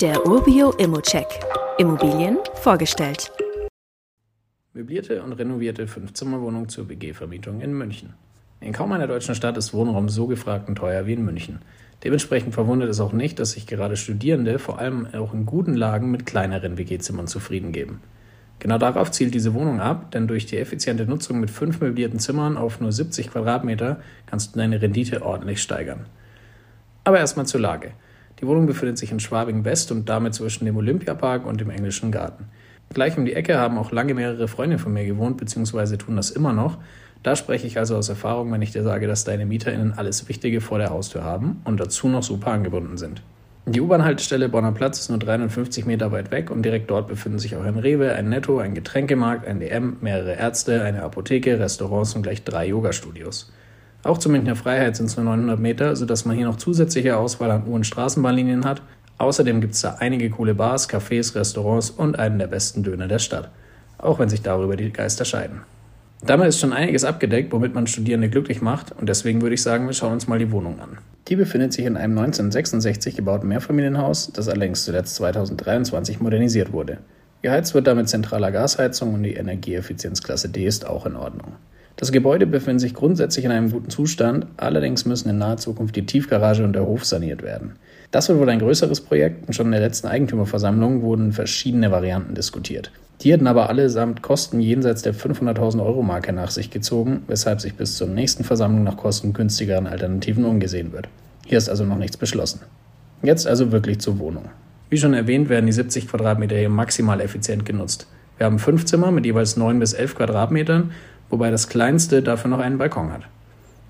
Der 0.00 0.24
Urbio 0.28 0.70
Immocheck. 0.78 1.26
Immobilien 1.76 2.38
vorgestellt. 2.54 3.32
Möblierte 4.72 5.20
und 5.24 5.32
renovierte 5.32 5.88
Fünfzimmerwohnung 5.88 6.68
zur 6.68 6.88
WG-Vermietung 6.88 7.60
in 7.60 7.72
München. 7.72 8.14
In 8.60 8.72
kaum 8.72 8.92
einer 8.92 9.08
deutschen 9.08 9.34
Stadt 9.34 9.56
ist 9.56 9.74
Wohnraum 9.74 10.08
so 10.08 10.28
gefragt 10.28 10.68
und 10.68 10.76
teuer 10.76 11.06
wie 11.06 11.14
in 11.14 11.24
München. 11.24 11.62
Dementsprechend 12.04 12.54
verwundert 12.54 12.90
es 12.90 13.00
auch 13.00 13.12
nicht, 13.12 13.40
dass 13.40 13.50
sich 13.50 13.66
gerade 13.66 13.96
Studierende 13.96 14.60
vor 14.60 14.78
allem 14.78 15.08
auch 15.16 15.34
in 15.34 15.46
guten 15.46 15.74
Lagen 15.74 16.12
mit 16.12 16.26
kleineren 16.26 16.78
WG-Zimmern 16.78 17.26
zufrieden 17.26 17.72
geben. 17.72 18.00
Genau 18.60 18.78
darauf 18.78 19.10
zielt 19.10 19.34
diese 19.34 19.52
Wohnung 19.52 19.80
ab, 19.80 20.12
denn 20.12 20.28
durch 20.28 20.46
die 20.46 20.58
effiziente 20.58 21.06
Nutzung 21.06 21.40
mit 21.40 21.50
fünf 21.50 21.80
möblierten 21.80 22.20
Zimmern 22.20 22.56
auf 22.56 22.80
nur 22.80 22.92
70 22.92 23.32
Quadratmeter 23.32 24.00
kannst 24.26 24.54
du 24.54 24.60
deine 24.60 24.80
Rendite 24.80 25.22
ordentlich 25.22 25.60
steigern. 25.60 26.06
Aber 27.02 27.18
erstmal 27.18 27.46
zur 27.46 27.62
Lage. 27.62 27.94
Die 28.40 28.46
Wohnung 28.46 28.66
befindet 28.66 28.98
sich 28.98 29.10
in 29.10 29.20
Schwabing 29.20 29.64
West 29.64 29.90
und 29.90 30.08
damit 30.08 30.34
zwischen 30.34 30.64
dem 30.64 30.76
Olympiapark 30.76 31.44
und 31.44 31.60
dem 31.60 31.70
Englischen 31.70 32.12
Garten. 32.12 32.44
Gleich 32.94 33.18
um 33.18 33.24
die 33.24 33.34
Ecke 33.34 33.58
haben 33.58 33.76
auch 33.78 33.92
lange 33.92 34.14
mehrere 34.14 34.48
Freunde 34.48 34.78
von 34.78 34.92
mir 34.92 35.04
gewohnt, 35.04 35.36
beziehungsweise 35.36 35.98
tun 35.98 36.16
das 36.16 36.30
immer 36.30 36.52
noch. 36.52 36.78
Da 37.22 37.34
spreche 37.34 37.66
ich 37.66 37.78
also 37.78 37.96
aus 37.96 38.08
Erfahrung, 38.08 38.52
wenn 38.52 38.62
ich 38.62 38.70
dir 38.70 38.82
sage, 38.82 39.06
dass 39.06 39.24
deine 39.24 39.44
MieterInnen 39.44 39.92
alles 39.96 40.28
Wichtige 40.28 40.60
vor 40.60 40.78
der 40.78 40.90
Haustür 40.90 41.24
haben 41.24 41.60
und 41.64 41.80
dazu 41.80 42.08
noch 42.08 42.22
super 42.22 42.52
angebunden 42.52 42.96
sind. 42.96 43.22
Die 43.66 43.82
U-Bahn-Haltestelle 43.82 44.48
Bonner 44.48 44.72
Platz 44.72 45.00
ist 45.00 45.10
nur 45.10 45.18
350 45.18 45.84
Meter 45.84 46.10
weit 46.10 46.30
weg 46.30 46.50
und 46.50 46.62
direkt 46.62 46.90
dort 46.90 47.06
befinden 47.08 47.38
sich 47.38 47.54
auch 47.54 47.64
ein 47.64 47.76
Rewe, 47.76 48.14
ein 48.14 48.30
Netto, 48.30 48.58
ein 48.58 48.74
Getränkemarkt, 48.74 49.46
ein 49.46 49.60
DM, 49.60 49.98
mehrere 50.00 50.36
Ärzte, 50.36 50.82
eine 50.84 51.02
Apotheke, 51.02 51.58
Restaurants 51.58 52.14
und 52.14 52.22
gleich 52.22 52.44
drei 52.44 52.68
Yoga-Studios. 52.68 53.52
Auch 54.04 54.18
zur 54.18 54.32
Münchner 54.32 54.56
Freiheit 54.56 54.96
sind 54.96 55.06
es 55.06 55.16
nur 55.16 55.24
900 55.24 55.58
Meter, 55.58 55.96
sodass 55.96 56.24
man 56.24 56.36
hier 56.36 56.46
noch 56.46 56.56
zusätzliche 56.56 57.16
Auswahl 57.16 57.50
an 57.50 57.64
und 57.64 57.86
Straßenbahnlinien 57.86 58.64
hat. 58.64 58.82
Außerdem 59.18 59.60
gibt 59.60 59.74
es 59.74 59.80
da 59.80 59.96
einige 59.98 60.30
coole 60.30 60.54
Bars, 60.54 60.88
Cafés, 60.88 61.34
Restaurants 61.34 61.90
und 61.90 62.18
einen 62.18 62.38
der 62.38 62.46
besten 62.46 62.84
Döner 62.84 63.08
der 63.08 63.18
Stadt. 63.18 63.50
Auch 63.98 64.20
wenn 64.20 64.28
sich 64.28 64.42
darüber 64.42 64.76
die 64.76 64.92
Geister 64.92 65.24
scheiden. 65.24 65.62
Damit 66.24 66.48
ist 66.48 66.60
schon 66.60 66.72
einiges 66.72 67.04
abgedeckt, 67.04 67.52
womit 67.52 67.74
man 67.74 67.86
Studierende 67.86 68.28
glücklich 68.28 68.60
macht 68.60 68.92
und 68.92 69.08
deswegen 69.08 69.40
würde 69.40 69.54
ich 69.54 69.62
sagen, 69.62 69.86
wir 69.86 69.92
schauen 69.92 70.12
uns 70.12 70.26
mal 70.26 70.38
die 70.38 70.50
Wohnung 70.50 70.80
an. 70.80 70.98
Die 71.28 71.36
befindet 71.36 71.72
sich 71.72 71.84
in 71.84 71.96
einem 71.96 72.18
1966 72.18 73.16
gebauten 73.16 73.48
Mehrfamilienhaus, 73.48 74.32
das 74.32 74.48
allerdings 74.48 74.84
zuletzt 74.84 75.14
2023 75.16 76.20
modernisiert 76.20 76.72
wurde. 76.72 76.98
Geheizt 77.42 77.74
wird 77.74 77.86
damit 77.86 78.08
zentraler 78.08 78.50
Gasheizung 78.50 79.14
und 79.14 79.22
die 79.22 79.34
Energieeffizienzklasse 79.34 80.48
D 80.48 80.66
ist 80.66 80.86
auch 80.86 81.06
in 81.06 81.14
Ordnung. 81.14 81.52
Das 81.98 82.12
Gebäude 82.12 82.46
befindet 82.46 82.80
sich 82.80 82.94
grundsätzlich 82.94 83.44
in 83.44 83.50
einem 83.50 83.72
guten 83.72 83.90
Zustand, 83.90 84.46
allerdings 84.56 85.04
müssen 85.04 85.30
in 85.30 85.38
naher 85.38 85.56
Zukunft 85.56 85.96
die 85.96 86.06
Tiefgarage 86.06 86.62
und 86.62 86.72
der 86.72 86.86
Hof 86.86 87.04
saniert 87.04 87.42
werden. 87.42 87.72
Das 88.12 88.28
wird 88.28 88.38
wohl 88.38 88.48
ein 88.48 88.60
größeres 88.60 89.00
Projekt 89.00 89.48
und 89.48 89.52
schon 89.52 89.66
in 89.66 89.72
der 89.72 89.80
letzten 89.80 90.06
Eigentümerversammlung 90.06 91.02
wurden 91.02 91.32
verschiedene 91.32 91.90
Varianten 91.90 92.36
diskutiert. 92.36 92.92
Die 93.20 93.32
hätten 93.32 93.48
aber 93.48 93.68
allesamt 93.68 94.22
Kosten 94.22 94.60
jenseits 94.60 95.02
der 95.02 95.12
500.000 95.12 95.84
Euro 95.84 96.02
Marke 96.02 96.32
nach 96.32 96.52
sich 96.52 96.70
gezogen, 96.70 97.24
weshalb 97.26 97.60
sich 97.60 97.74
bis 97.74 97.96
zur 97.96 98.06
nächsten 98.06 98.44
Versammlung 98.44 98.84
nach 98.84 98.96
kostengünstigeren 98.96 99.88
Alternativen 99.88 100.44
umgesehen 100.44 100.92
wird. 100.92 101.08
Hier 101.46 101.58
ist 101.58 101.68
also 101.68 101.84
noch 101.84 101.98
nichts 101.98 102.16
beschlossen. 102.16 102.60
Jetzt 103.24 103.48
also 103.48 103.72
wirklich 103.72 103.98
zur 103.98 104.20
Wohnung. 104.20 104.44
Wie 104.88 104.98
schon 104.98 105.14
erwähnt, 105.14 105.48
werden 105.48 105.66
die 105.66 105.72
70 105.72 106.06
Quadratmeter 106.06 106.56
hier 106.56 106.68
maximal 106.68 107.20
effizient 107.20 107.66
genutzt. 107.66 108.06
Wir 108.36 108.46
haben 108.46 108.60
fünf 108.60 108.84
Zimmer 108.84 109.10
mit 109.10 109.26
jeweils 109.26 109.56
9 109.56 109.80
bis 109.80 109.94
11 109.94 110.14
Quadratmetern 110.14 110.92
wobei 111.30 111.50
das 111.50 111.68
kleinste 111.68 112.22
dafür 112.22 112.50
noch 112.50 112.60
einen 112.60 112.78
Balkon 112.78 113.12
hat. 113.12 113.22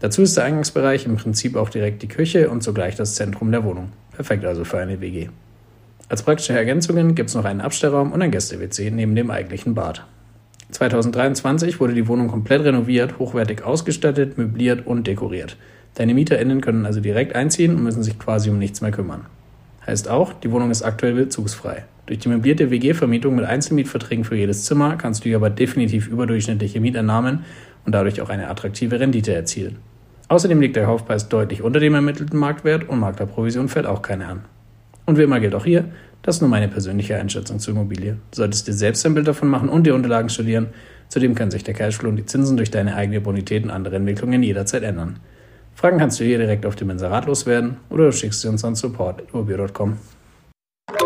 Dazu 0.00 0.22
ist 0.22 0.36
der 0.36 0.44
Eingangsbereich 0.44 1.06
im 1.06 1.16
Prinzip 1.16 1.56
auch 1.56 1.70
direkt 1.70 2.02
die 2.02 2.08
Küche 2.08 2.50
und 2.50 2.62
zugleich 2.62 2.94
das 2.94 3.14
Zentrum 3.14 3.50
der 3.50 3.64
Wohnung. 3.64 3.90
Perfekt 4.12 4.44
also 4.44 4.64
für 4.64 4.78
eine 4.78 5.00
WG. 5.00 5.28
Als 6.08 6.22
praktische 6.22 6.54
Ergänzungen 6.54 7.14
gibt 7.14 7.28
es 7.28 7.34
noch 7.34 7.44
einen 7.44 7.60
Abstellraum 7.60 8.12
und 8.12 8.22
ein 8.22 8.30
Gäste-WC 8.30 8.90
neben 8.90 9.14
dem 9.14 9.30
eigentlichen 9.30 9.74
Bad. 9.74 10.04
2023 10.70 11.80
wurde 11.80 11.94
die 11.94 12.08
Wohnung 12.08 12.28
komplett 12.28 12.62
renoviert, 12.62 13.18
hochwertig 13.18 13.64
ausgestattet, 13.64 14.38
möbliert 14.38 14.86
und 14.86 15.06
dekoriert. 15.06 15.56
Deine 15.94 16.14
MieterInnen 16.14 16.60
können 16.60 16.86
also 16.86 17.00
direkt 17.00 17.34
einziehen 17.34 17.74
und 17.74 17.82
müssen 17.82 18.02
sich 18.02 18.18
quasi 18.18 18.50
um 18.50 18.58
nichts 18.58 18.80
mehr 18.80 18.90
kümmern. 18.90 19.26
Heißt 19.86 20.08
auch, 20.08 20.32
die 20.32 20.50
Wohnung 20.52 20.70
ist 20.70 20.82
aktuell 20.82 21.14
bezugsfrei. 21.14 21.84
Durch 22.08 22.20
die 22.20 22.30
möblierte 22.30 22.70
WG-Vermietung 22.70 23.34
mit 23.34 23.44
Einzelmietverträgen 23.44 24.24
für 24.24 24.34
jedes 24.34 24.64
Zimmer 24.64 24.96
kannst 24.96 25.24
du 25.24 25.28
hier 25.28 25.36
aber 25.36 25.50
definitiv 25.50 26.08
überdurchschnittliche 26.08 26.80
Mieteinnahmen 26.80 27.40
und 27.84 27.94
dadurch 27.94 28.22
auch 28.22 28.30
eine 28.30 28.48
attraktive 28.48 28.98
Rendite 28.98 29.34
erzielen. 29.34 29.76
Außerdem 30.28 30.58
liegt 30.58 30.76
der 30.76 30.86
Kaufpreis 30.86 31.28
deutlich 31.28 31.60
unter 31.60 31.80
dem 31.80 31.94
ermittelten 31.94 32.38
Marktwert 32.38 32.88
und 32.88 32.98
Maklerprovision 32.98 33.68
fällt 33.68 33.84
auch 33.84 34.00
keine 34.00 34.26
an. 34.26 34.40
Und 35.04 35.18
wie 35.18 35.22
immer 35.22 35.38
gilt 35.38 35.54
auch 35.54 35.66
hier, 35.66 35.84
das 36.22 36.36
ist 36.36 36.40
nur 36.40 36.48
meine 36.48 36.68
persönliche 36.68 37.14
Einschätzung 37.16 37.58
zur 37.58 37.74
Immobilie. 37.74 38.16
Du 38.30 38.36
solltest 38.36 38.66
dir 38.66 38.72
selbst 38.72 39.04
ein 39.04 39.12
Bild 39.12 39.28
davon 39.28 39.48
machen 39.48 39.68
und 39.68 39.86
die 39.86 39.90
Unterlagen 39.90 40.30
studieren. 40.30 40.68
Zudem 41.10 41.34
können 41.34 41.50
sich 41.50 41.62
der 41.62 41.74
Cashflow 41.74 42.08
und 42.08 42.16
die 42.16 42.24
Zinsen 42.24 42.56
durch 42.56 42.70
deine 42.70 42.96
eigene 42.96 43.20
Bonität 43.20 43.64
und 43.64 43.70
andere 43.70 43.96
Entwicklungen 43.96 44.42
jederzeit 44.42 44.82
ändern. 44.82 45.20
Fragen 45.74 45.98
kannst 45.98 46.20
du 46.20 46.24
hier 46.24 46.38
direkt 46.38 46.64
auf 46.64 46.74
dem 46.74 46.88
Inserat 46.88 47.26
loswerden 47.26 47.76
oder 47.90 48.06
du 48.06 48.12
schickst 48.12 48.40
sie 48.40 48.48
uns 48.48 48.64
an 48.64 48.76
support.urbio.com. 48.76 49.98